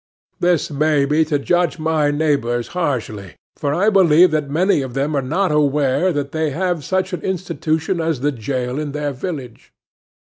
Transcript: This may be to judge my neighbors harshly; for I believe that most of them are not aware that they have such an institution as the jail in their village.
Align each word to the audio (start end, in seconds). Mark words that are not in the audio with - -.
This 0.39 0.71
may 0.71 1.05
be 1.05 1.23
to 1.25 1.37
judge 1.37 1.77
my 1.77 2.09
neighbors 2.09 2.69
harshly; 2.69 3.35
for 3.55 3.71
I 3.71 3.91
believe 3.91 4.31
that 4.31 4.49
most 4.49 4.81
of 4.81 4.95
them 4.95 5.15
are 5.15 5.21
not 5.21 5.51
aware 5.51 6.11
that 6.11 6.31
they 6.31 6.49
have 6.49 6.83
such 6.83 7.13
an 7.13 7.21
institution 7.21 8.01
as 8.01 8.21
the 8.21 8.31
jail 8.31 8.79
in 8.79 8.93
their 8.93 9.11
village. 9.11 9.71